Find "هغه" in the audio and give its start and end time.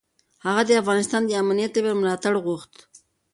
0.45-0.61